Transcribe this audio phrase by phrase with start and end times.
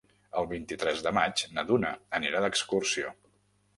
[0.39, 3.13] El vint-i-tres de maig na Duna anirà d'excursió.